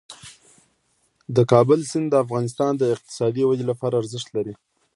د 1.35 1.37
کابل 1.51 1.79
سیند 1.89 2.07
د 2.11 2.15
افغانستان 2.25 2.71
د 2.77 2.83
اقتصادي 2.95 3.43
ودې 3.45 3.65
لپاره 3.71 3.99
ارزښت 4.01 4.27
لري. 4.37 4.53